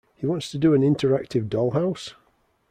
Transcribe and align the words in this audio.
He 0.15 0.25
wants 0.25 0.49
to 0.49 0.57
do 0.57 0.73
an 0.73 0.81
interactive 0.81 1.47
doll 1.47 1.69
house? 1.69 2.15